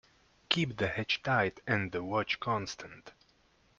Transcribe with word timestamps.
Keep 0.49 0.77
the 0.77 0.87
hatch 0.87 1.21
tight 1.21 1.59
and 1.67 1.91
the 1.91 2.03
watch 2.03 2.39
constant. 2.39 3.13